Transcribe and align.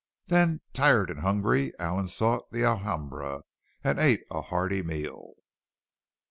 Then, 0.25 0.61
tired 0.73 1.11
and 1.11 1.19
hungry, 1.19 1.73
Allen 1.77 2.07
sought 2.07 2.49
the 2.51 2.63
Alhambra 2.63 3.43
and 3.83 3.99
ate 3.99 4.23
a 4.31 4.41
hearty 4.41 4.81
meal. 4.81 5.33